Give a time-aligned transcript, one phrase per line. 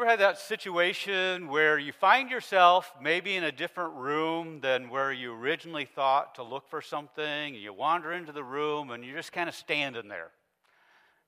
[0.00, 5.12] ever had that situation where you find yourself maybe in a different room than where
[5.12, 9.18] you originally thought to look for something, and you wander into the room and you're
[9.18, 10.30] just kind of standing there?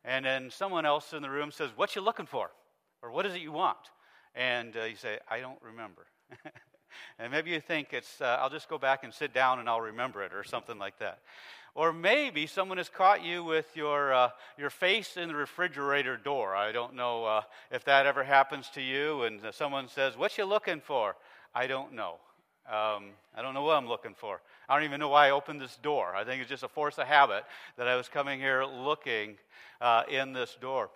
[0.07, 2.51] And then someone else in the room says, What you looking for?
[3.03, 3.77] Or what is it you want?
[4.35, 6.07] And uh, you say, I don't remember.
[7.19, 9.83] and maybe you think it's, uh, I'll just go back and sit down and I'll
[9.83, 11.19] remember it, or something like that.
[11.75, 16.55] Or maybe someone has caught you with your, uh, your face in the refrigerator door.
[16.55, 20.45] I don't know uh, if that ever happens to you, and someone says, What you
[20.45, 21.17] looking for?
[21.55, 22.17] I don't know.
[22.67, 24.41] Um, I don't know what I'm looking for.
[24.69, 26.15] I don't even know why I opened this door.
[26.15, 27.45] I think it's just a force of habit
[27.77, 29.37] that I was coming here looking
[29.81, 30.91] uh, in this door.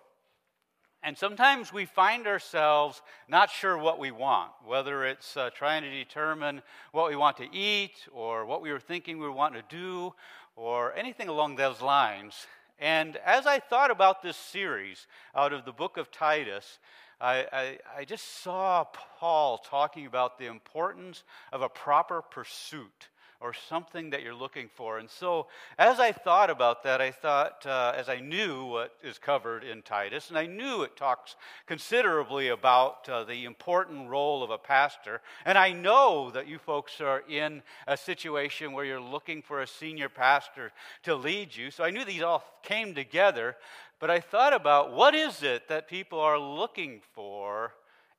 [1.03, 5.89] And sometimes we find ourselves not sure what we want, whether it's uh, trying to
[5.89, 10.13] determine what we want to eat or what we were thinking we want to do
[10.57, 12.47] or anything along those lines.
[12.79, 16.79] And as I thought about this series out of the book of Titus,
[17.21, 18.83] I, I, I, just saw
[19.19, 23.07] Paul talking about the importance of a proper pursuit
[23.39, 24.97] or something that you're looking for.
[24.97, 29.19] And so, as I thought about that, I thought, uh, as I knew what is
[29.19, 31.35] covered in Titus, and I knew it talks
[31.67, 36.99] considerably about uh, the important role of a pastor, and I know that you folks
[36.99, 40.71] are in a situation where you're looking for a senior pastor
[41.03, 41.69] to lead you.
[41.69, 43.55] So I knew these all came together,
[43.99, 47.73] but I thought about what is it that people are looking for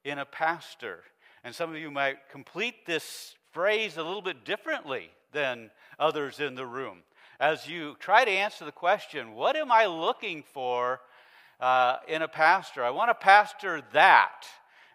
[0.04, 1.00] in a pastor?
[1.42, 6.54] And some of you might complete this phrased a little bit differently than others in
[6.54, 6.98] the room.
[7.40, 11.00] As you try to answer the question, what am I looking for
[11.60, 12.82] uh, in a pastor?
[12.82, 14.44] I want a pastor that.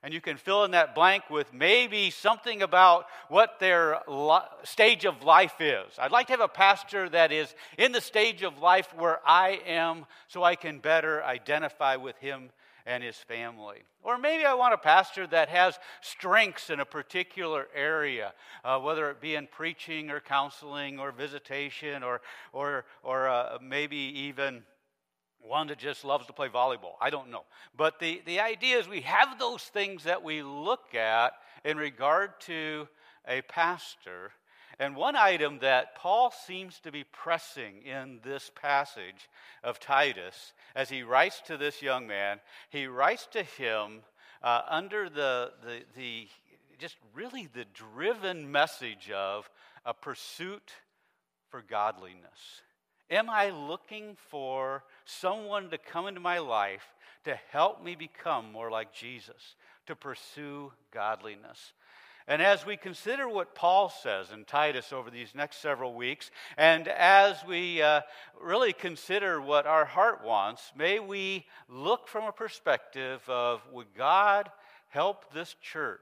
[0.04, 5.06] And you can fill in that blank with maybe something about what their lo- stage
[5.06, 5.98] of life is.
[5.98, 9.62] I'd like to have a pastor that is in the stage of life where I
[9.66, 12.50] am so I can better identify with him
[12.86, 13.84] and his family.
[14.02, 19.10] Or maybe I want a pastor that has strengths in a particular area, uh, whether
[19.10, 24.64] it be in preaching or counseling or visitation or, or, or uh, maybe even
[25.40, 26.94] one that just loves to play volleyball.
[27.02, 27.44] I don't know.
[27.76, 31.34] But the, the idea is we have those things that we look at
[31.66, 32.88] in regard to
[33.28, 34.32] a pastor
[34.84, 39.30] and one item that Paul seems to be pressing in this passage
[39.64, 44.02] of Titus, as he writes to this young man, he writes to him
[44.42, 46.28] uh, under the, the, the
[46.80, 49.50] just really the driven message of
[49.86, 50.74] a pursuit
[51.50, 52.62] for godliness.
[53.10, 56.94] Am I looking for someone to come into my life
[57.24, 59.56] to help me become more like Jesus,
[59.88, 61.72] to pursue godliness?
[62.28, 66.88] And as we consider what Paul says in Titus over these next several weeks, and
[66.88, 68.02] as we uh,
[68.42, 74.50] really consider what our heart wants, may we look from a perspective of would God
[74.90, 76.00] help this church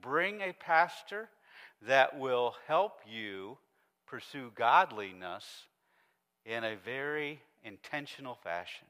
[0.00, 1.28] bring a pastor
[1.82, 3.58] that will help you
[4.06, 5.44] pursue godliness
[6.46, 8.86] in a very intentional fashion?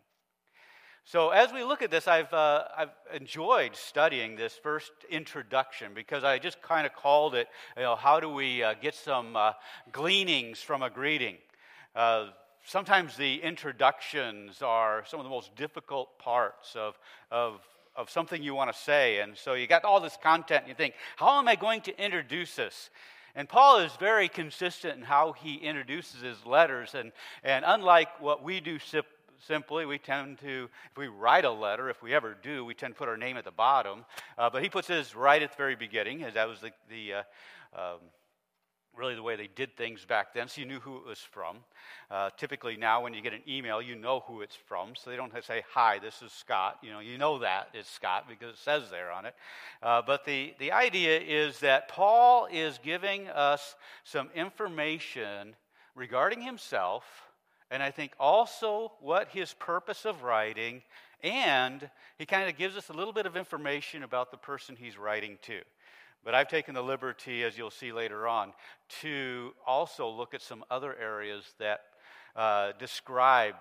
[1.10, 6.22] So, as we look at this, I've, uh, I've enjoyed studying this first introduction because
[6.22, 7.48] I just kind of called it,
[7.78, 9.52] you know, how do we uh, get some uh,
[9.90, 11.38] gleanings from a greeting?
[11.96, 12.26] Uh,
[12.62, 16.98] sometimes the introductions are some of the most difficult parts of,
[17.30, 17.62] of,
[17.96, 19.20] of something you want to say.
[19.20, 22.04] And so you got all this content, and you think, how am I going to
[22.04, 22.90] introduce this?
[23.34, 26.94] And Paul is very consistent in how he introduces his letters.
[26.94, 28.78] And, and unlike what we do
[29.46, 29.86] simply.
[29.86, 32.98] We tend to, if we write a letter, if we ever do, we tend to
[32.98, 34.04] put our name at the bottom.
[34.36, 37.12] Uh, but he puts his right at the very beginning, as that was the, the
[37.14, 37.98] uh, um,
[38.98, 41.58] really the way they did things back then, so you knew who it was from.
[42.10, 45.16] Uh, typically now, when you get an email, you know who it's from, so they
[45.16, 48.26] don't have to say, "Hi, this is Scott." You know, you know that it's Scott
[48.28, 49.34] because it says there on it.
[49.82, 55.54] Uh, but the the idea is that Paul is giving us some information
[55.94, 57.27] regarding himself
[57.70, 60.82] and I think also what his purpose of writing,
[61.22, 64.96] and he kind of gives us a little bit of information about the person he's
[64.96, 65.60] writing to.
[66.24, 68.52] But I've taken the liberty, as you'll see later on,
[69.00, 71.80] to also look at some other areas that
[72.34, 73.54] uh, describe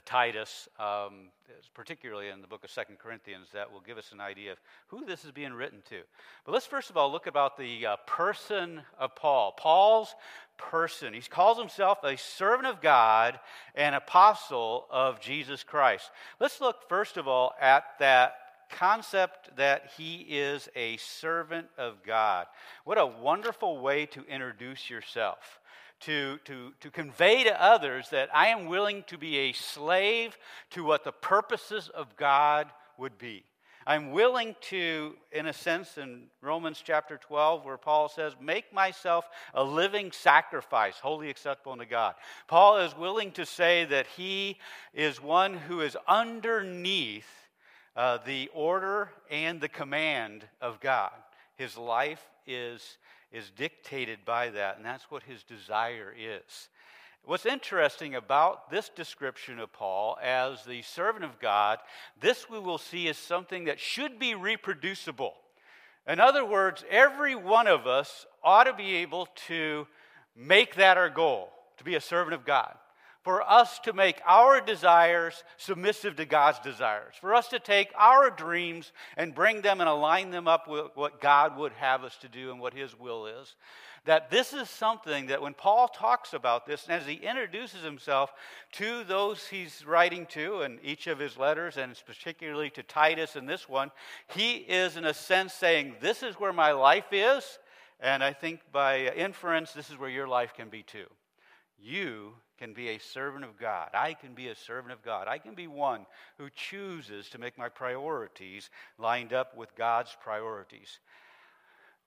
[0.00, 1.28] Titus, um,
[1.74, 4.58] particularly in the book of Second Corinthians, that will give us an idea of
[4.88, 6.00] who this is being written to.
[6.44, 9.52] But let's first of all look about the uh, person of Paul.
[9.56, 10.14] Paul's
[10.56, 11.14] person.
[11.14, 13.38] He calls himself a servant of God
[13.74, 16.10] and apostle of Jesus Christ.
[16.40, 18.34] Let's look first of all at that
[18.70, 22.46] concept that he is a servant of God.
[22.84, 25.60] What a wonderful way to introduce yourself
[26.00, 30.36] to, to, to convey to others that I am willing to be a slave
[30.70, 32.68] to what the purposes of God
[32.98, 33.44] would be.
[33.86, 39.28] I'm willing to, in a sense, in Romans chapter 12, where Paul says, make myself
[39.52, 42.14] a living sacrifice, wholly acceptable unto God.
[42.48, 44.58] Paul is willing to say that he
[44.94, 47.28] is one who is underneath
[47.94, 51.12] uh, the order and the command of God.
[51.56, 52.96] His life is,
[53.34, 56.68] is dictated by that, and that's what his desire is.
[57.24, 61.78] What's interesting about this description of Paul as the servant of God,
[62.20, 65.34] this we will see is something that should be reproducible.
[66.06, 69.86] In other words, every one of us ought to be able to
[70.36, 72.76] make that our goal, to be a servant of God.
[73.24, 77.14] For us to make our desires submissive to God's desires.
[77.20, 81.20] For us to take our dreams and bring them and align them up with what
[81.20, 83.56] God would have us to do and what His will is
[84.04, 88.32] that this is something that when Paul talks about this, and as he introduces himself
[88.72, 93.46] to those he's writing to in each of his letters, and particularly to Titus in
[93.46, 93.90] this one,
[94.28, 97.58] he is, in a sense, saying, This is where my life is.
[98.00, 101.06] And I think by inference, this is where your life can be too.
[101.78, 103.90] You can be a servant of God.
[103.94, 105.28] I can be a servant of God.
[105.28, 106.06] I can be one
[106.38, 111.00] who chooses to make my priorities lined up with God's priorities.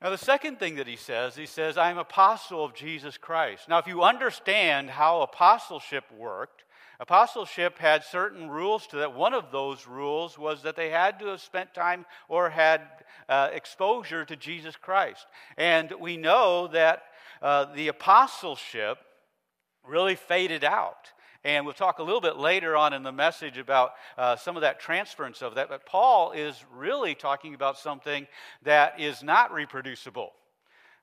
[0.01, 3.67] Now, the second thing that he says, he says, I'm apostle of Jesus Christ.
[3.67, 6.63] Now, if you understand how apostleship worked,
[6.99, 9.13] apostleship had certain rules to that.
[9.13, 12.81] One of those rules was that they had to have spent time or had
[13.27, 15.25] uh, exposure to Jesus Christ.
[15.57, 17.03] And we know that
[17.41, 18.99] uh, the apostleship
[19.87, 21.11] really faded out.
[21.43, 24.61] And we'll talk a little bit later on in the message about uh, some of
[24.61, 25.69] that transference of that.
[25.69, 28.27] But Paul is really talking about something
[28.63, 30.33] that is not reproducible.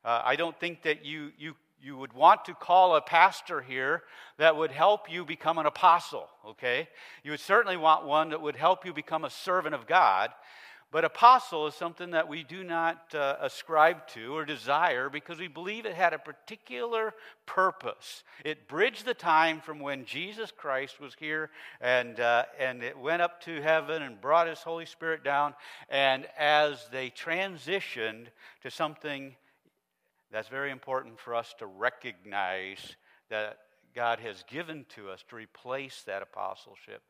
[0.05, 4.03] Uh, I don't think that you, you, you would want to call a pastor here
[4.37, 6.89] that would help you become an apostle, okay?
[7.23, 10.31] You would certainly want one that would help you become a servant of God.
[10.91, 15.49] But apostle is something that we do not uh, ascribe to or desire because we
[15.49, 17.15] believe it had a particular
[17.47, 18.23] purpose.
[18.45, 21.51] It bridged the time from when Jesus Christ was here
[21.81, 25.55] and, uh, and it went up to heaven and brought his Holy Spirit down.
[25.89, 28.27] And as they transitioned
[28.63, 29.35] to something
[30.31, 32.97] that's very important for us to recognize
[33.31, 33.59] that
[33.95, 37.03] God has given to us to replace that apostleship.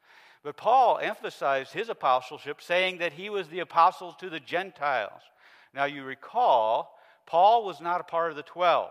[0.45, 5.23] But Paul emphasized his apostleship, saying that he was the apostle to the Gentiles.
[5.75, 8.91] Now, you recall, Paul was not a part of the 12.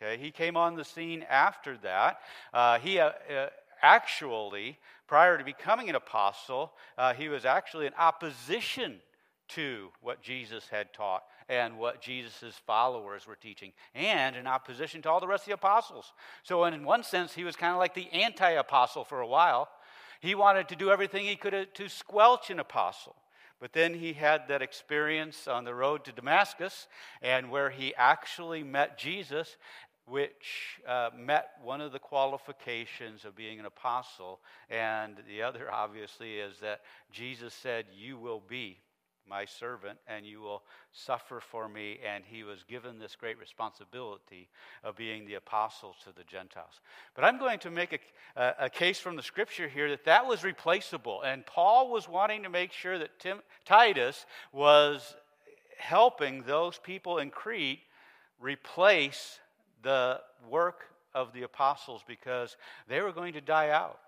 [0.00, 2.20] Okay, he came on the scene after that.
[2.52, 3.48] Uh, he uh, uh,
[3.80, 8.96] actually, prior to becoming an apostle, uh, he was actually in opposition
[9.48, 15.10] to what Jesus had taught and what Jesus' followers were teaching, and in opposition to
[15.10, 16.12] all the rest of the apostles.
[16.42, 19.68] So, in one sense, he was kind of like the anti apostle for a while.
[20.20, 23.16] He wanted to do everything he could to squelch an apostle.
[23.60, 26.86] But then he had that experience on the road to Damascus,
[27.22, 29.56] and where he actually met Jesus,
[30.06, 34.40] which uh, met one of the qualifications of being an apostle.
[34.70, 38.78] And the other, obviously, is that Jesus said, You will be
[39.28, 41.98] my servant, and you will suffer for me.
[42.06, 44.48] And he was given this great responsibility
[44.82, 46.80] of being the apostle to the Gentiles.
[47.14, 50.26] But I'm going to make a, a, a case from the scripture here that that
[50.26, 51.22] was replaceable.
[51.22, 55.16] And Paul was wanting to make sure that Tim, Titus was
[55.78, 57.80] helping those people in Crete
[58.40, 59.40] replace
[59.82, 62.56] the work of the apostles because
[62.88, 63.98] they were going to die out.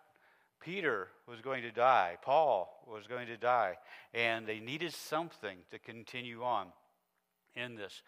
[0.61, 3.79] Peter was going to die, Paul was going to die,
[4.13, 6.69] and they needed something to continue on
[7.55, 8.03] in this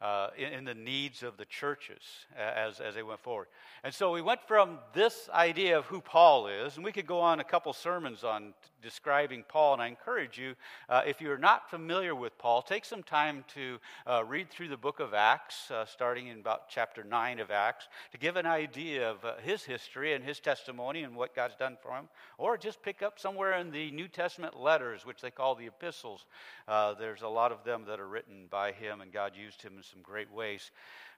[0.00, 2.02] uh, in, in, the needs of the churches
[2.36, 3.46] as, as they went forward.
[3.84, 7.20] And so we went from this idea of who Paul is, and we could go
[7.20, 9.74] on a couple sermons on describing Paul.
[9.74, 10.54] And I encourage you,
[10.88, 14.76] uh, if you're not familiar with Paul, take some time to uh, read through the
[14.76, 19.10] book of Acts, uh, starting in about chapter 9 of Acts, to give an idea
[19.10, 22.08] of uh, his history and his testimony and what God's done for him.
[22.38, 26.26] Or just pick up somewhere in the New Testament letters, which they call the epistles.
[26.66, 29.76] Uh, there's a lot of them that are written by him, and God used him
[29.76, 30.70] in some great ways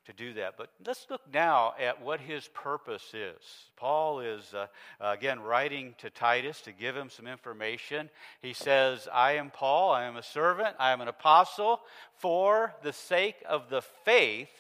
[0.06, 0.54] to do that.
[0.56, 3.42] But let's look now at what his purpose is.
[3.76, 4.66] Paul is, uh,
[5.00, 8.10] again, writing to Titus to give him some information.
[8.40, 11.80] He says, I am Paul, I am a servant, I am an apostle
[12.18, 14.50] for the sake of the faith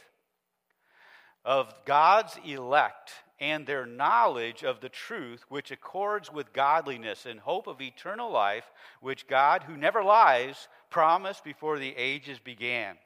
[1.44, 7.66] of God's elect and their knowledge of the truth, which accords with godliness and hope
[7.66, 8.70] of eternal life,
[9.00, 12.96] which God, who never lies, promised before the ages began.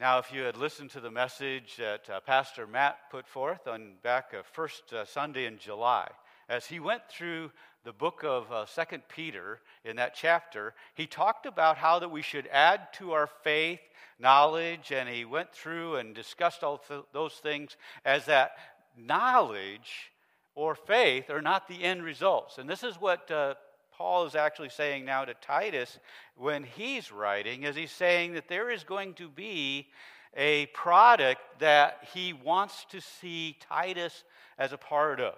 [0.00, 3.94] Now, if you had listened to the message that uh, Pastor Matt put forth on
[4.04, 6.08] back uh, first uh, Sunday in July,
[6.48, 7.50] as he went through
[7.82, 12.22] the book of uh, Second Peter, in that chapter, he talked about how that we
[12.22, 13.80] should add to our faith
[14.20, 18.52] knowledge, and he went through and discussed all th- those things as that
[18.96, 20.12] knowledge
[20.54, 22.58] or faith are not the end results.
[22.58, 23.54] And this is what uh,
[23.98, 25.98] Paul is actually saying now to Titus
[26.36, 29.88] when he's writing, is he's saying that there is going to be
[30.36, 34.22] a product that he wants to see Titus
[34.56, 35.34] as a part of.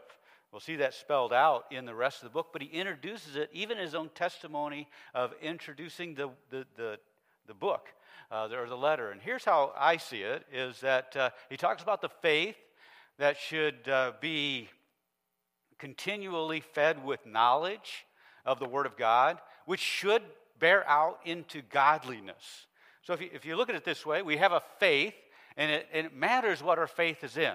[0.53, 3.49] We'll see that spelled out in the rest of the book, but he introduces it,
[3.55, 6.99] even his own testimony of introducing the, the, the,
[7.47, 7.89] the book
[8.31, 9.11] uh, or the letter.
[9.11, 12.57] And here's how I see it is that uh, he talks about the faith
[13.17, 14.69] that should uh, be
[15.79, 18.05] continually fed with knowledge
[18.45, 20.23] of the Word of God, which should
[20.59, 22.67] bear out into godliness.
[23.03, 25.15] So if you, if you look at it this way, we have a faith,
[25.57, 27.55] and it, and it matters what our faith is in.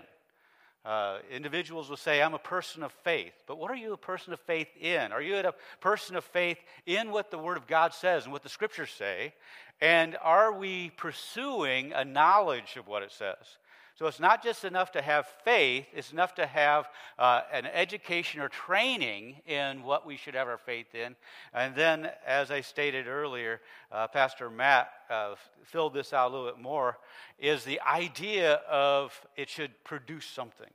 [0.84, 3.34] Uh, individuals will say, I'm a person of faith.
[3.48, 5.12] But what are you a person of faith in?
[5.12, 8.44] Are you a person of faith in what the Word of God says and what
[8.44, 9.34] the Scriptures say?
[9.82, 13.58] And are we pursuing a knowledge of what it says?
[13.98, 18.42] So it's not just enough to have faith, it's enough to have uh, an education
[18.42, 21.16] or training in what we should have our faith in.
[21.54, 23.62] And then, as I stated earlier,
[23.94, 26.98] uh, Pastor Matt uh, filled this out a little bit more,
[27.40, 30.72] is the idea of it should produce something.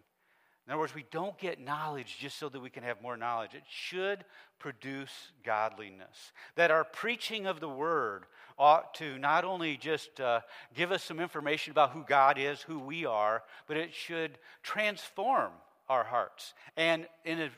[0.66, 3.54] In other words, we don't get knowledge just so that we can have more knowledge.
[3.54, 4.24] It should
[4.58, 6.32] produce godliness.
[6.54, 8.24] That our preaching of the word
[8.58, 10.40] ought to not only just uh,
[10.74, 15.50] give us some information about who God is, who we are, but it should transform
[15.88, 17.50] our hearts and in a,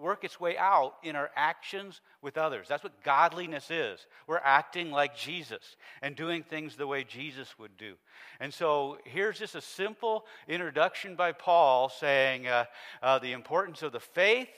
[0.00, 2.66] work its way out in our actions with others.
[2.68, 4.06] That's what godliness is.
[4.26, 7.94] We're acting like Jesus and doing things the way Jesus would do.
[8.40, 12.64] And so here's just a simple introduction by Paul saying uh,
[13.02, 14.48] uh, the importance of the faith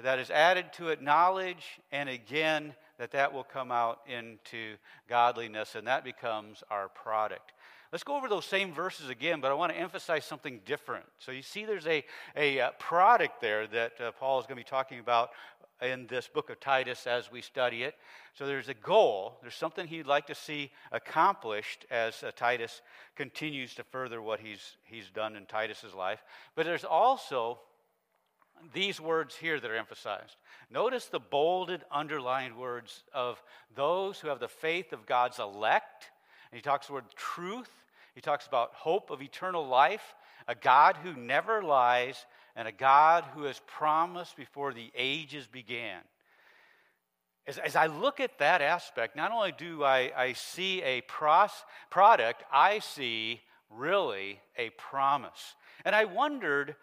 [0.00, 4.76] that is added to it knowledge, and again, that that will come out into
[5.08, 7.52] godliness, and that becomes our product.
[7.92, 11.04] Let's go over those same verses again, but I want to emphasize something different.
[11.18, 12.02] So you see, there's a,
[12.34, 15.28] a, uh, product there that uh, Paul is going to be talking about
[15.82, 17.96] in this book of Titus as we study it.
[18.32, 22.80] So there's a goal, there's something he'd like to see accomplished as uh, Titus
[23.14, 26.22] continues to further what he's, he's done in Titus's life.
[26.54, 27.58] But there's also
[28.72, 30.36] these words here that are emphasized.
[30.70, 33.42] Notice the bolded, underlined words of
[33.74, 36.10] those who have the faith of God's elect.
[36.50, 37.81] And he talks the word truth.
[38.14, 40.14] He talks about hope of eternal life,
[40.46, 46.00] a God who never lies, and a God who has promised before the ages began.
[47.46, 51.50] As, as I look at that aspect, not only do I, I see a pros,
[51.90, 53.40] product, I see
[53.70, 55.54] really a promise.
[55.84, 56.76] And I wondered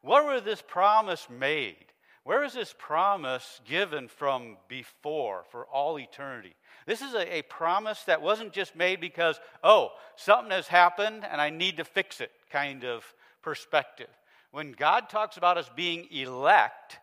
[0.00, 1.86] where was this promise made?
[2.22, 6.54] Where is this promise given from before for all eternity?
[6.86, 11.40] This is a, a, promise that wasn't just made because, oh, something has happened and
[11.40, 13.04] I need to fix it kind of
[13.42, 14.08] perspective.
[14.52, 16.98] When God talks about us being elect,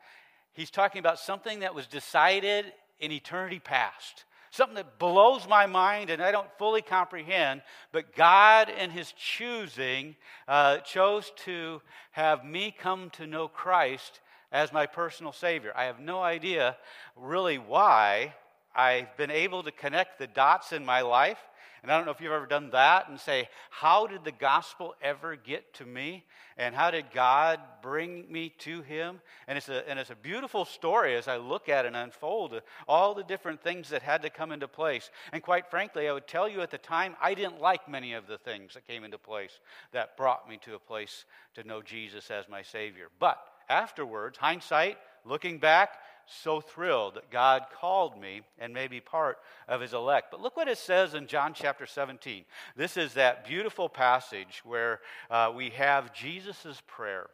[0.54, 6.12] He's talking about something that was decided in eternity past something that blows my mind
[6.12, 7.64] and I don't fully comprehend.
[7.92, 10.16] But God, in His choosing,
[10.48, 14.22] uh, chose to have me come to know Christ
[14.52, 15.74] as my personal Savior.
[15.76, 16.78] I have no idea
[17.16, 18.36] really why
[18.76, 21.40] I've been able to connect the dots in my life
[21.84, 24.96] and I don't know if you've ever done that and say, How did the gospel
[25.02, 26.24] ever get to me?
[26.58, 29.20] And how did God bring me to Him?
[29.48, 32.62] And it's a, and it's a beautiful story as I look at it and unfold
[32.88, 35.10] all the different things that had to come into place.
[35.34, 38.28] And quite frankly, I would tell you at the time, I didn't like many of
[38.28, 39.60] the things that came into place
[39.92, 41.26] that brought me to a place
[41.56, 43.10] to know Jesus as my Savior.
[43.20, 49.38] But afterwards, hindsight, looking back, so thrilled that God called me and made me part
[49.68, 50.32] of his elect.
[50.32, 52.46] But look what it says in John chapter 17.
[52.76, 55.00] This is that beautiful passage where
[55.30, 57.28] uh, we have Jesus' prayer.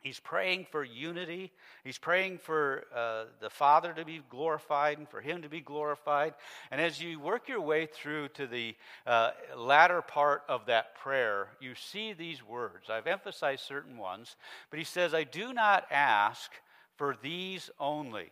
[0.00, 1.50] He's praying for unity.
[1.82, 6.34] He's praying for uh, the Father to be glorified and for Him to be glorified.
[6.70, 11.48] And as you work your way through to the uh, latter part of that prayer,
[11.60, 12.88] you see these words.
[12.88, 14.36] I've emphasized certain ones,
[14.70, 16.52] but He says, I do not ask
[16.98, 18.30] for these only.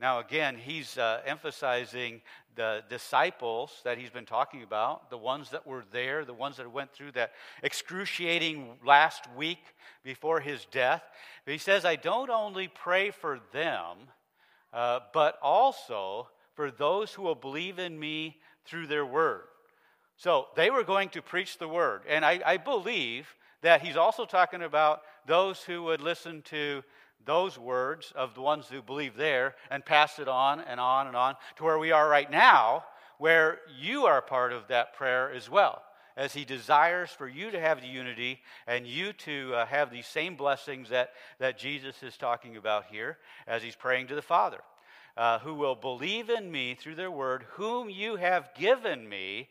[0.00, 2.22] Now, again, he's uh, emphasizing
[2.54, 6.72] the disciples that he's been talking about, the ones that were there, the ones that
[6.72, 9.60] went through that excruciating last week
[10.02, 11.02] before his death.
[11.44, 13.96] But he says, I don't only pray for them,
[14.72, 19.42] uh, but also for those who will believe in me through their word.
[20.16, 22.02] So they were going to preach the word.
[22.08, 26.82] And I, I believe that he's also talking about those who would listen to
[27.24, 31.16] those words of the ones who believe there and pass it on and on and
[31.16, 32.84] on to where we are right now,
[33.18, 35.82] where you are part of that prayer as well,
[36.16, 40.06] as He desires for you to have the unity and you to uh, have these
[40.06, 44.60] same blessings that, that Jesus is talking about here as He's praying to the Father.
[45.16, 49.48] Uh, who will believe in me through their word, whom you have given me,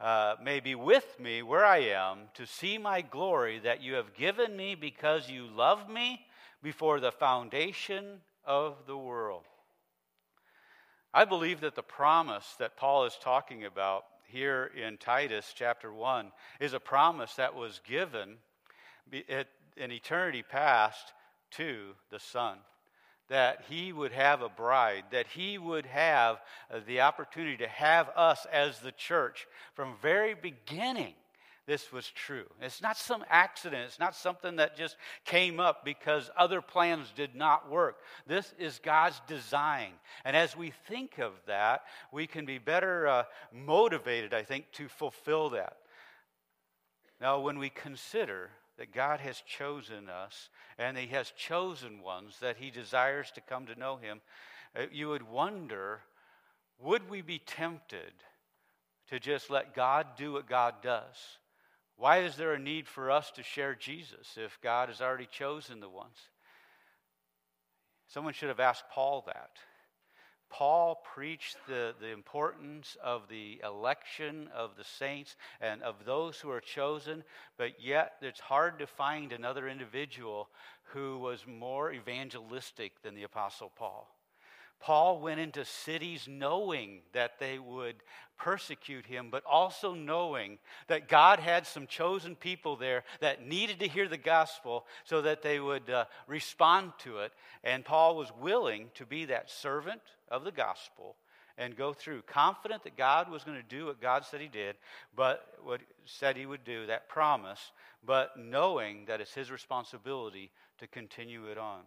[0.00, 4.14] uh, may be with me where I am to see my glory that you have
[4.14, 6.20] given me because you love me
[6.62, 9.44] before the foundation of the world.
[11.14, 16.32] I believe that the promise that Paul is talking about here in Titus chapter 1
[16.60, 18.36] is a promise that was given
[19.10, 21.12] in eternity past
[21.52, 22.58] to the Son
[23.28, 26.40] that he would have a bride, that he would have
[26.86, 31.12] the opportunity to have us as the church from very beginning.
[31.68, 32.46] This was true.
[32.62, 33.82] It's not some accident.
[33.88, 34.96] It's not something that just
[35.26, 37.98] came up because other plans did not work.
[38.26, 39.90] This is God's design.
[40.24, 44.88] And as we think of that, we can be better uh, motivated, I think, to
[44.88, 45.76] fulfill that.
[47.20, 48.48] Now, when we consider
[48.78, 50.48] that God has chosen us
[50.78, 54.22] and He has chosen ones that He desires to come to know Him,
[54.74, 56.00] uh, you would wonder
[56.80, 58.14] would we be tempted
[59.10, 61.38] to just let God do what God does?
[61.98, 65.80] Why is there a need for us to share Jesus if God has already chosen
[65.80, 66.16] the ones?
[68.06, 69.50] Someone should have asked Paul that.
[70.48, 76.50] Paul preached the, the importance of the election of the saints and of those who
[76.50, 77.24] are chosen,
[77.58, 80.48] but yet it's hard to find another individual
[80.92, 84.08] who was more evangelistic than the Apostle Paul.
[84.80, 87.96] Paul went into cities knowing that they would
[88.38, 93.88] persecute him, but also knowing that God had some chosen people there that needed to
[93.88, 97.32] hear the gospel so that they would uh, respond to it.
[97.64, 101.16] And Paul was willing to be that servant of the gospel
[101.58, 104.76] and go through, confident that God was going to do what God said he did,
[105.16, 107.72] but what said he would do, that promise,
[108.06, 111.80] but knowing that it's his responsibility to continue it on.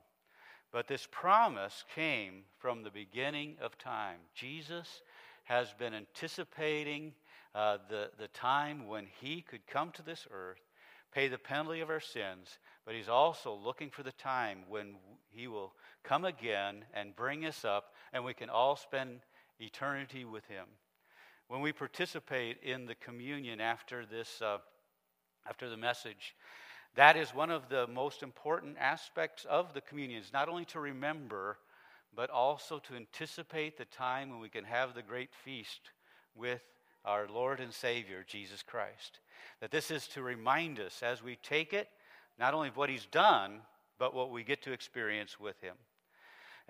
[0.72, 4.20] But this promise came from the beginning of time.
[4.34, 5.02] Jesus
[5.44, 7.14] has been anticipating
[7.54, 10.62] uh, the, the time when he could come to this earth,
[11.14, 14.96] pay the penalty of our sins, but he's also looking for the time when
[15.30, 19.20] he will come again and bring us up, and we can all spend
[19.60, 20.66] eternity with him.
[21.50, 24.60] When we participate in the communion after this, uh,
[25.46, 26.34] after the message,
[26.96, 30.80] that is one of the most important aspects of the communion, is not only to
[30.80, 31.58] remember,
[32.16, 35.92] but also to anticipate the time when we can have the great feast
[36.36, 36.62] with
[37.06, 39.20] our Lord and Savior, Jesus Christ.
[39.62, 41.88] That this is to remind us as we take it,
[42.38, 43.62] not only of what He's done,
[43.98, 45.76] but what we get to experience with Him.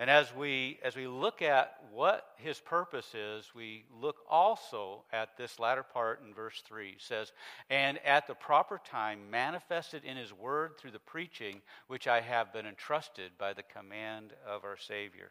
[0.01, 5.37] And as we, as we look at what his purpose is, we look also at
[5.37, 6.89] this latter part in verse 3.
[6.89, 7.31] It says,
[7.69, 12.51] And at the proper time manifested in his word through the preaching which I have
[12.51, 15.29] been entrusted by the command of our Savior.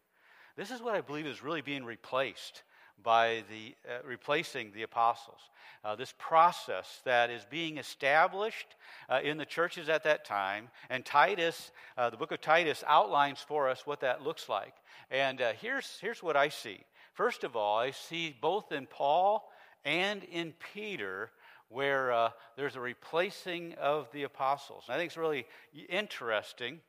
[0.54, 2.62] This is what I believe is really being replaced
[3.02, 5.40] by the uh, replacing the apostles.
[5.84, 8.76] Uh, this process that is being established
[9.08, 13.40] uh, in the churches at that time, and Titus, uh, the book of Titus, outlines
[13.40, 14.74] for us what that looks like.
[15.10, 16.80] And uh, here's here's what I see.
[17.14, 19.50] First of all, I see both in Paul
[19.84, 21.30] and in Peter
[21.70, 24.84] where uh, there's a replacing of the apostles.
[24.86, 25.46] And I think it's really
[25.88, 26.80] interesting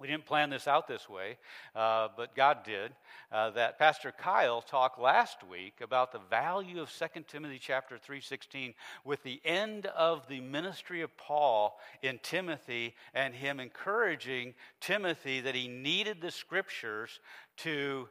[0.00, 1.36] we didn't plan this out this way,
[1.76, 2.92] uh, but God did.
[3.30, 8.74] Uh, that Pastor Kyle talked last week about the value of 2 Timothy chapter 3:16
[9.04, 15.54] with the end of the ministry of Paul in Timothy and him encouraging Timothy that
[15.54, 17.20] he needed the scriptures
[17.58, 18.08] to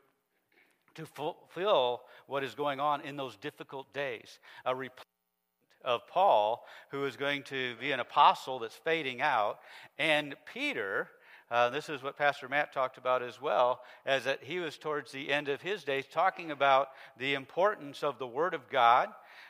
[0.94, 4.40] to fulfill what is going on in those difficult days.
[4.66, 5.08] A replacement
[5.84, 9.60] of Paul, who is going to be an apostle that's fading out,
[9.98, 11.10] and Peter
[11.52, 15.12] uh, this is what Pastor Matt talked about as well, as that he was towards
[15.12, 19.10] the end of his days talking about the importance of the Word of God.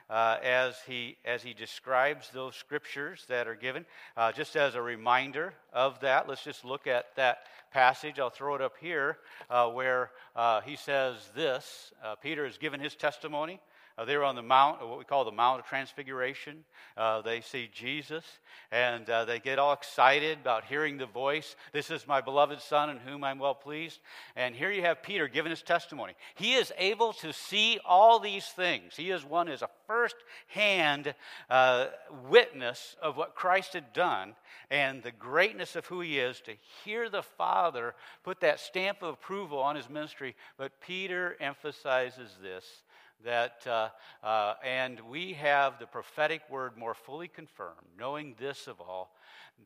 [0.09, 3.85] Uh, as he as he describes those scriptures that are given,
[4.17, 8.19] uh, just as a reminder of that, let's just look at that passage.
[8.19, 9.19] I'll throw it up here,
[9.51, 13.59] uh, where uh, he says this: Peter has given his testimony
[13.99, 16.63] uh, they were on the Mount, what we call the Mount of Transfiguration.
[16.95, 18.23] Uh, they see Jesus
[18.71, 21.57] and uh, they get all excited about hearing the voice.
[21.73, 23.99] This is my beloved Son in whom I'm well pleased.
[24.37, 26.13] And here you have Peter giving his testimony.
[26.35, 28.95] He is able to see all these things.
[28.95, 30.15] He is one a a first
[30.47, 31.13] hand
[31.49, 31.87] uh,
[32.29, 34.35] witness of what Christ had done
[34.71, 36.53] and the greatness of who he is, to
[36.85, 40.35] hear the Father put that stamp of approval on his ministry.
[40.57, 42.83] But Peter emphasizes this
[43.23, 43.89] that uh,
[44.23, 49.11] uh, and we have the prophetic word more fully confirmed knowing this of all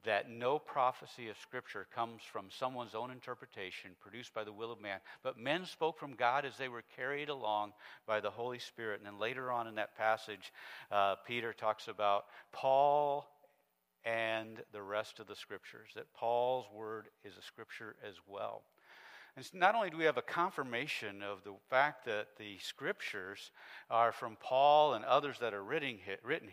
[0.03, 4.81] that no prophecy of Scripture comes from someone's own interpretation produced by the will of
[4.81, 7.73] man, but men spoke from God as they were carried along
[8.07, 8.99] by the Holy Spirit.
[8.99, 10.51] And then later on in that passage,
[10.91, 13.29] uh, Peter talks about Paul
[14.05, 18.63] and the rest of the Scriptures, that Paul's word is a Scripture as well.
[19.35, 23.51] And not only do we have a confirmation of the fact that the scriptures
[23.89, 25.97] are from Paul and others that are written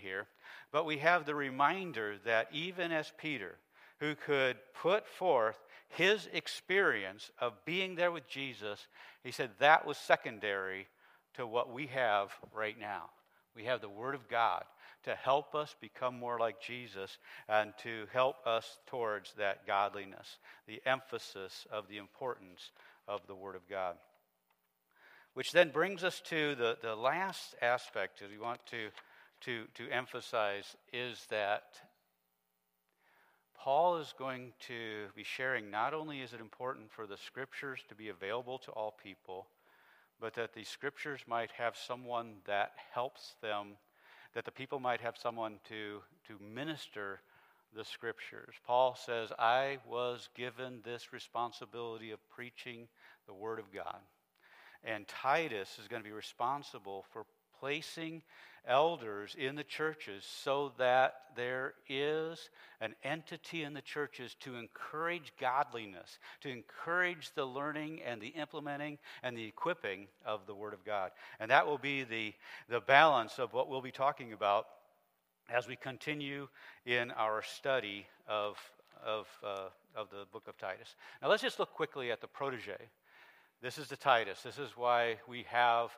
[0.01, 0.27] here,
[0.73, 3.59] but we have the reminder that even as Peter,
[3.99, 8.87] who could put forth his experience of being there with Jesus,
[9.23, 10.87] he said that was secondary
[11.35, 13.11] to what we have right now.
[13.55, 14.65] We have the Word of God
[15.05, 20.81] to help us become more like Jesus and to help us towards that godliness, the
[20.85, 22.71] emphasis of the importance
[23.09, 23.97] of the Word of God.
[25.35, 28.89] Which then brings us to the, the last aspect that we want to,
[29.43, 31.65] to, to emphasize is that
[33.57, 37.95] Paul is going to be sharing not only is it important for the scriptures to
[37.95, 39.47] be available to all people,
[40.19, 43.77] but that the scriptures might have someone that helps them
[44.35, 47.21] that the people might have someone to, to minister
[47.75, 48.55] the scriptures.
[48.67, 52.89] Paul says, I was given this responsibility of preaching
[53.27, 54.01] the word of God.
[54.83, 57.27] And Titus is going to be responsible for
[57.61, 58.23] placing
[58.67, 65.33] elders in the churches so that there is an entity in the churches to encourage
[65.41, 70.85] godliness, to encourage the learning and the implementing and the equipping of the Word of
[70.85, 71.11] God.
[71.39, 72.33] And that will be the,
[72.69, 74.67] the balance of what we'll be talking about
[75.49, 76.49] as we continue
[76.87, 78.57] in our study of,
[79.05, 80.95] of, uh, of the book of Titus.
[81.21, 82.79] Now, let's just look quickly at the protege.
[83.63, 84.43] This is the Titus.
[84.43, 85.91] This is why we have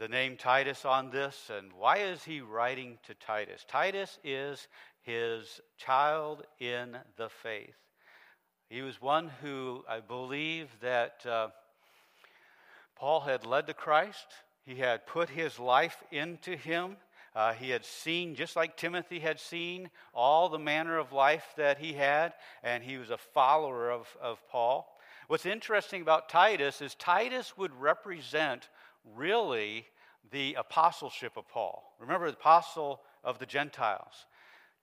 [0.00, 3.66] the name Titus on this, and why is he writing to Titus?
[3.68, 4.66] Titus is
[5.02, 7.76] his child in the faith.
[8.70, 11.48] He was one who I believe that uh,
[12.96, 14.24] Paul had led to Christ.
[14.64, 16.96] He had put his life into him.
[17.36, 21.76] Uh, he had seen, just like Timothy had seen, all the manner of life that
[21.76, 22.32] he had,
[22.62, 24.96] and he was a follower of, of Paul.
[25.28, 28.70] What's interesting about Titus is Titus would represent
[29.04, 29.86] really
[30.30, 31.94] the apostleship of Paul.
[31.98, 34.26] Remember, the apostle of the Gentiles.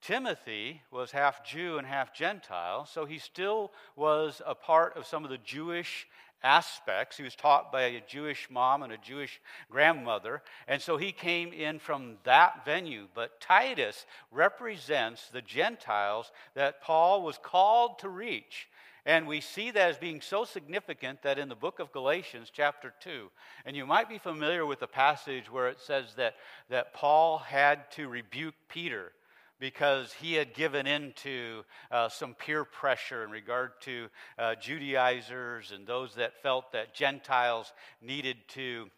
[0.01, 5.23] Timothy was half Jew and half Gentile, so he still was a part of some
[5.23, 6.07] of the Jewish
[6.43, 7.17] aspects.
[7.17, 11.51] He was taught by a Jewish mom and a Jewish grandmother, and so he came
[11.51, 13.07] in from that venue.
[13.13, 18.67] But Titus represents the Gentiles that Paul was called to reach.
[19.07, 22.93] And we see that as being so significant that in the book of Galatians, chapter
[22.99, 23.31] 2,
[23.65, 26.35] and you might be familiar with the passage where it says that,
[26.69, 29.13] that Paul had to rebuke Peter
[29.61, 35.71] because he had given in to uh, some peer pressure in regard to uh, Judaizers
[35.71, 38.89] and those that felt that Gentiles needed to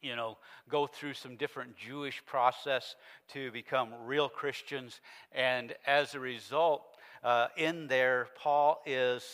[0.00, 0.38] you know,
[0.70, 2.94] go through some different Jewish process
[3.32, 5.02] to become real Christians.
[5.32, 6.82] And as a result,
[7.22, 9.24] uh, in there, Paul is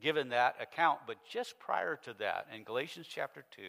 [0.00, 1.00] given that account.
[1.06, 3.62] But just prior to that, in Galatians chapter 2,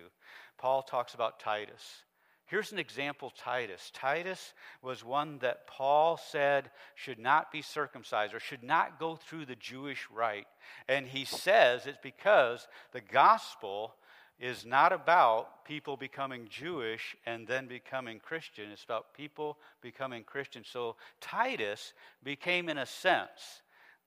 [0.58, 2.04] Paul talks about Titus.
[2.52, 3.92] Here's an example Titus.
[3.94, 9.46] Titus was one that Paul said should not be circumcised or should not go through
[9.46, 10.48] the Jewish rite.
[10.90, 13.96] And he says it's because the gospel
[14.42, 18.72] is not about people becoming Jewish and then becoming Christian.
[18.72, 20.64] It's about people becoming Christian.
[20.66, 23.62] So Titus became, in a sense,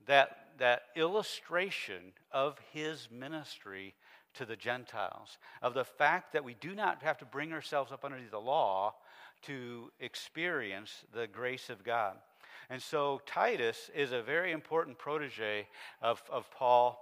[0.07, 3.95] that, that illustration of his ministry
[4.35, 8.05] to the Gentiles, of the fact that we do not have to bring ourselves up
[8.05, 8.95] under the law
[9.43, 12.17] to experience the grace of God.
[12.71, 15.69] And so Titus is a very important protege
[16.03, 17.01] of, of Paul,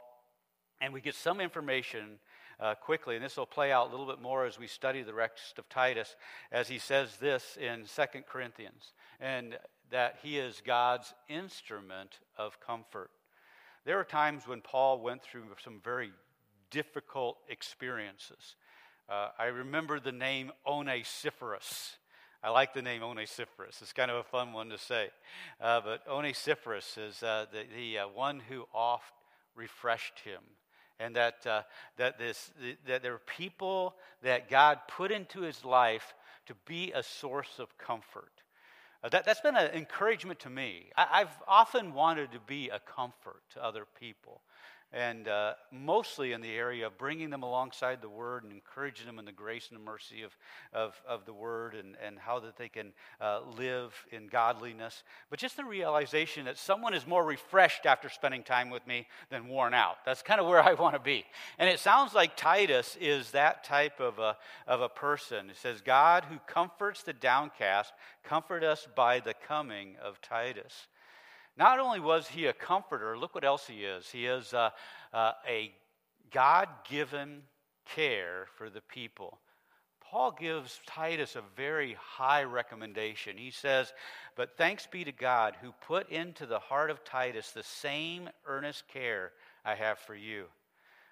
[0.83, 2.19] and we get some information
[2.63, 5.13] uh, quickly, and this will play out a little bit more as we study the
[5.13, 6.15] rest of Titus,
[6.53, 9.59] as he says this in Second Corinthians, and
[9.91, 13.11] that he is God's instrument of comfort.
[13.85, 16.13] There are times when Paul went through some very
[16.71, 18.55] difficult experiences.
[19.09, 21.97] Uh, I remember the name Onesiphorus.
[22.45, 23.83] I like the name Onesiphorus.
[23.83, 25.11] It's kind of a fun one to say.
[25.61, 29.13] Uh, but Onesiphorus is uh, the, the uh, one who oft
[29.57, 30.41] refreshed him
[31.01, 31.63] and that, uh,
[31.97, 32.53] that, this,
[32.87, 36.15] that there are people that God put into his life
[36.47, 38.33] to be a source of comfort.
[39.05, 40.87] Uh, that, that's been an encouragement to me.
[40.97, 44.41] I, have often wanted to be a comfort to other people
[44.93, 49.19] and uh, mostly in the area of bringing them alongside the Word and encouraging them
[49.19, 50.37] in the grace and the mercy of,
[50.73, 55.03] of, of the Word and, and how that they can uh, live in godliness.
[55.31, 59.49] But just the realization that someone is more refreshed after spending time with me than
[59.49, 60.05] worn out.
[60.05, 61.25] That's kind of where I want to be.
[61.59, 65.49] And it sounds like Titus is that type of a, of a person.
[65.49, 67.93] It says, God who comforts the downcast,
[68.25, 70.87] comfort us by the coming of Titus.
[71.57, 74.11] Not only was he a comforter, look what else he is.
[74.11, 74.71] He is uh,
[75.13, 75.73] uh, a
[76.31, 77.43] God given
[77.85, 79.39] care for the people.
[80.01, 83.37] Paul gives Titus a very high recommendation.
[83.37, 83.93] He says,
[84.37, 88.89] But thanks be to God who put into the heart of Titus the same earnest
[88.89, 89.33] care
[89.65, 90.47] I have for you.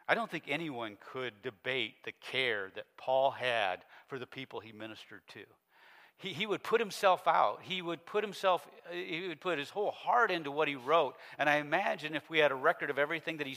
[0.07, 4.73] I don't think anyone could debate the care that Paul had for the people he
[4.73, 5.45] ministered to
[6.21, 7.61] he, he would put himself out.
[7.63, 11.17] He would put himself, he would put his whole heart into what he wrote.
[11.39, 13.57] And I imagine if we had a record of everything that he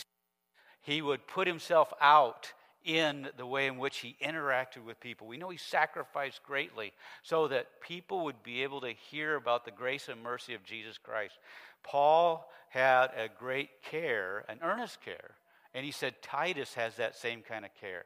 [0.83, 2.51] he would put himself out
[2.83, 5.27] in the way in which he interacted with people.
[5.27, 9.71] We know he sacrificed greatly so that people would be able to hear about the
[9.71, 11.35] grace and mercy of Jesus Christ.
[11.83, 15.31] Paul had a great care, an earnest care,
[15.73, 18.03] and he said Titus has that same kind of care.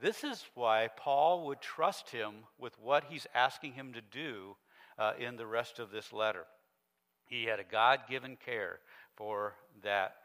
[0.00, 4.56] This is why Paul would trust him with what he's asking him to do
[4.98, 6.44] uh, in the rest of this letter.
[7.28, 8.80] He had a God given care
[9.16, 10.16] for that,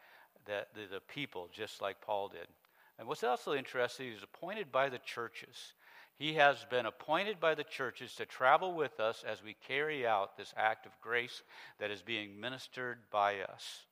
[0.46, 2.46] that the, the people, just like Paul did.
[2.98, 5.74] And what's also interesting, he's appointed by the churches.
[6.18, 10.36] He has been appointed by the churches to travel with us as we carry out
[10.36, 11.42] this act of grace
[11.80, 13.86] that is being ministered by us.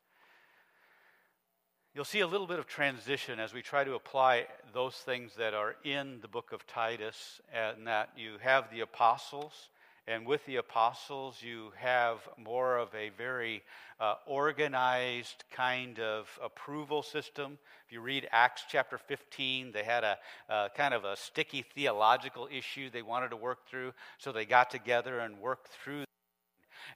[1.92, 5.54] You'll see a little bit of transition as we try to apply those things that
[5.54, 9.70] are in the book of Titus, and that you have the apostles,
[10.06, 13.64] and with the apostles, you have more of a very
[13.98, 17.58] uh, organized kind of approval system.
[17.86, 20.16] If you read Acts chapter 15, they had a
[20.48, 24.70] uh, kind of a sticky theological issue they wanted to work through, so they got
[24.70, 26.04] together and worked through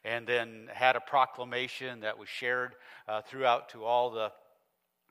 [0.04, 2.76] and then had a proclamation that was shared
[3.08, 4.30] uh, throughout to all the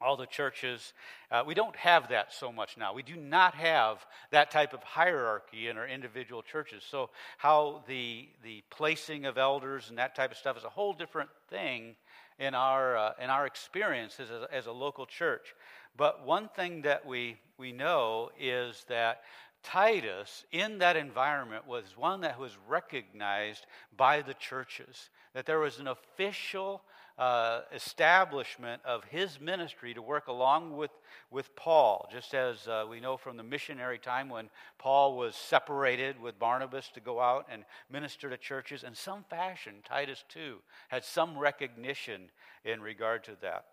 [0.04, 0.94] all the churches.
[1.32, 2.94] Uh, we don't have that so much now.
[2.94, 6.84] We do not have that type of hierarchy in our individual churches.
[6.90, 10.94] So, how the, the placing of elders and that type of stuff is a whole
[10.94, 11.96] different thing
[12.40, 15.54] in our, uh, in our experience as as a local church.
[15.96, 19.22] But one thing that we, we know is that
[19.64, 25.80] Titus, in that environment, was one that was recognized by the churches, that there was
[25.80, 26.82] an official
[27.18, 30.92] uh, establishment of his ministry to work along with,
[31.32, 34.50] with Paul, just as uh, we know from the missionary time when
[34.80, 38.84] Paul was separated with Barnabas to go out and minister to churches.
[38.84, 40.58] In some fashion, Titus too
[40.90, 42.30] had some recognition
[42.66, 43.66] in regard to that.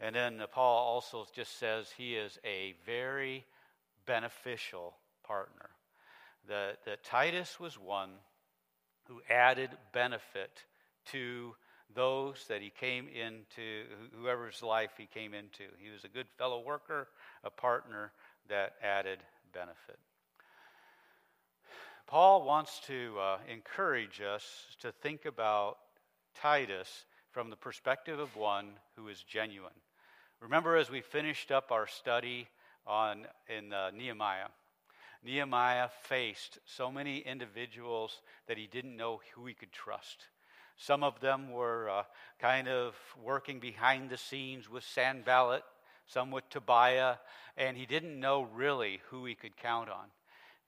[0.00, 3.44] And then Paul also just says he is a very
[4.06, 4.94] beneficial
[5.26, 5.70] partner.
[6.48, 8.10] That, that Titus was one
[9.08, 10.64] who added benefit
[11.12, 11.54] to
[11.94, 13.84] those that he came into,
[14.18, 15.64] whoever's life he came into.
[15.78, 17.08] He was a good fellow worker,
[17.44, 18.12] a partner
[18.48, 19.18] that added
[19.52, 19.98] benefit.
[22.06, 24.44] Paul wants to uh, encourage us
[24.80, 25.78] to think about
[26.34, 29.72] Titus from the perspective of one who is genuine.
[30.40, 32.46] Remember, as we finished up our study
[32.86, 34.48] on in uh, Nehemiah,
[35.24, 40.26] Nehemiah faced so many individuals that he didn't know who he could trust.
[40.76, 42.02] Some of them were uh,
[42.38, 45.62] kind of working behind the scenes with Sanballat,
[46.06, 47.16] some with Tobiah,
[47.56, 50.06] and he didn't know really who he could count on.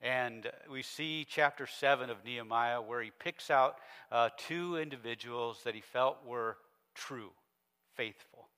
[0.01, 3.77] And we see chapter 7 of Nehemiah where he picks out
[4.13, 6.59] uh, two individuals that he felt were
[6.95, 7.31] true,
[7.95, 8.49] faithful.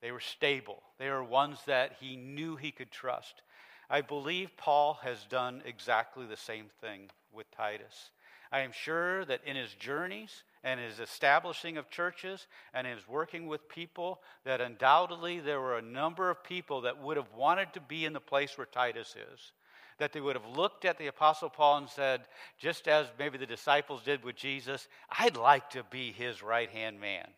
[0.00, 0.82] They were stable.
[0.98, 3.42] They were ones that he knew he could trust.
[3.88, 8.10] I believe Paul has done exactly the same thing with Titus.
[8.50, 13.46] I am sure that in his journeys and his establishing of churches and his working
[13.46, 17.80] with people, that undoubtedly there were a number of people that would have wanted to
[17.80, 19.52] be in the place where Titus is.
[19.98, 22.22] That they would have looked at the Apostle Paul and said,
[22.58, 27.00] just as maybe the disciples did with Jesus, I'd like to be his right hand
[27.00, 27.28] man.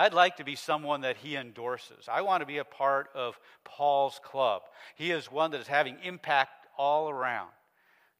[0.00, 2.08] I'd like to be someone that he endorses.
[2.10, 4.62] I want to be a part of Paul's club.
[4.94, 7.50] He is one that is having impact all around.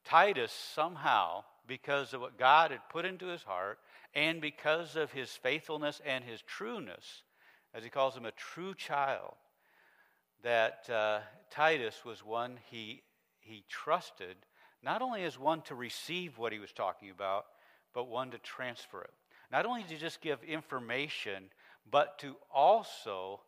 [0.05, 3.79] Titus somehow, because of what God had put into his heart,
[4.15, 7.23] and because of his faithfulness and his trueness,
[7.73, 9.33] as he calls him a true child,
[10.43, 13.01] that uh, Titus was one he,
[13.41, 14.37] he trusted
[14.83, 17.47] not only as one to receive what he was talking about,
[17.95, 19.15] but one to transfer it.
[19.51, 21.51] Not only to just give information,
[21.91, 23.41] but to also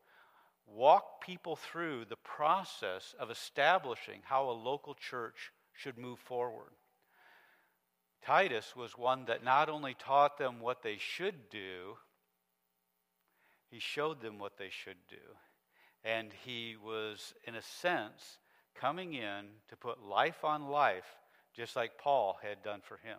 [0.66, 6.70] walk people through the process of establishing how a local church should move forward.
[8.24, 11.96] Titus was one that not only taught them what they should do,
[13.70, 15.16] he showed them what they should do.
[16.05, 18.38] And he was, in a sense,
[18.74, 21.16] coming in to put life on life,
[21.55, 23.18] just like Paul had done for him.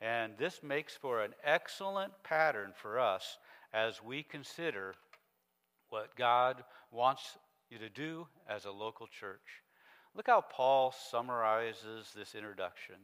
[0.00, 3.38] And this makes for an excellent pattern for us
[3.72, 4.94] as we consider
[5.88, 7.38] what God wants
[7.70, 9.62] you to do as a local church.
[10.14, 12.96] Look how Paul summarizes this introduction.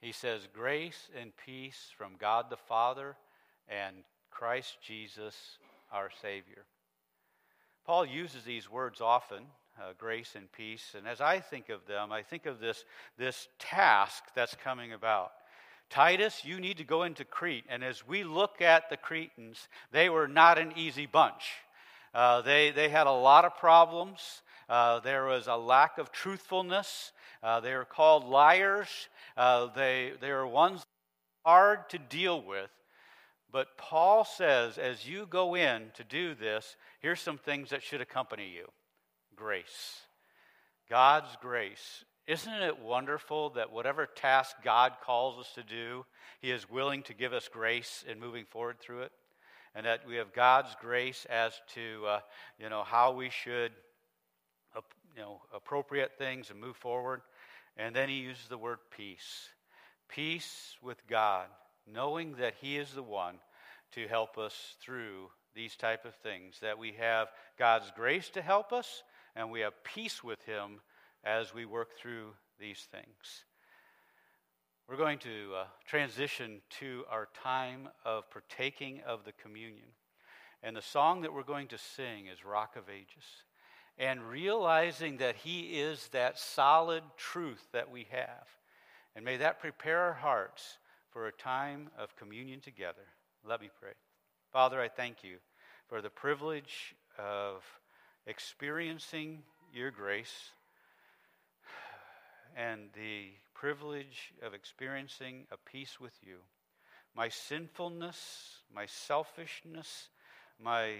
[0.00, 3.16] He says, Grace and peace from God the Father
[3.68, 3.96] and
[4.30, 5.34] Christ Jesus,
[5.92, 6.64] our Savior.
[7.84, 9.44] Paul uses these words often,
[9.78, 12.84] uh, grace and peace, and as I think of them, I think of this,
[13.18, 15.32] this task that's coming about.
[15.90, 17.64] Titus, you need to go into Crete.
[17.68, 21.52] And as we look at the Cretans, they were not an easy bunch.
[22.14, 24.42] Uh, they, they had a lot of problems.
[24.68, 27.12] Uh, there was a lack of truthfulness.
[27.42, 29.08] Uh, they were called liars.
[29.36, 30.84] Uh, they, they were ones
[31.44, 32.70] hard to deal with.
[33.52, 38.00] But Paul says, as you go in to do this, here's some things that should
[38.00, 38.66] accompany you
[39.36, 40.00] grace.
[40.88, 42.04] God's grace.
[42.26, 46.06] Isn't it wonderful that whatever task God calls us to do,
[46.40, 49.12] He is willing to give us grace in moving forward through it?
[49.74, 52.20] And that we have God's grace as to, uh,
[52.58, 53.72] you know, how we should,
[55.16, 57.20] you know, appropriate things and move forward.
[57.76, 59.50] And then He uses the word peace.
[60.08, 61.48] Peace with God,
[61.92, 63.36] knowing that He is the one
[63.92, 68.72] to help us through these type of things, that we have God's grace to help
[68.72, 69.02] us,
[69.36, 70.80] and we have peace with Him
[71.24, 73.44] as we work through these things.
[74.88, 79.88] We're going to uh, transition to our time of partaking of the communion.
[80.62, 83.24] And the song that we're going to sing is Rock of Ages.
[83.96, 88.46] And realizing that He is that solid truth that we have.
[89.16, 90.78] And may that prepare our hearts
[91.10, 93.06] for a time of communion together.
[93.46, 93.92] Let me pray.
[94.52, 95.36] Father, I thank you
[95.88, 97.62] for the privilege of
[98.26, 100.50] experiencing your grace
[102.56, 106.36] and the privilege of experiencing a peace with you.
[107.16, 110.08] My sinfulness, my selfishness,
[110.62, 110.94] my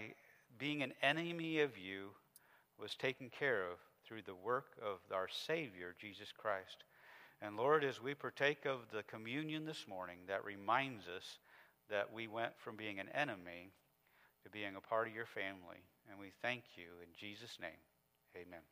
[0.57, 2.09] being an enemy of you
[2.79, 6.83] was taken care of through the work of our Savior, Jesus Christ.
[7.41, 11.39] And Lord, as we partake of the communion this morning, that reminds us
[11.89, 13.71] that we went from being an enemy
[14.43, 15.83] to being a part of your family.
[16.09, 17.71] And we thank you in Jesus' name.
[18.35, 18.61] Amen.